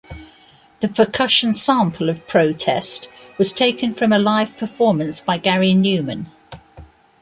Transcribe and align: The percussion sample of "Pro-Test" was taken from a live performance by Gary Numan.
The 0.79 0.87
percussion 0.87 1.53
sample 1.53 2.09
of 2.09 2.27
"Pro-Test" 2.27 3.11
was 3.37 3.53
taken 3.53 3.93
from 3.93 4.11
a 4.11 4.17
live 4.17 4.57
performance 4.57 5.19
by 5.21 5.37
Gary 5.37 5.73
Numan. 5.73 6.25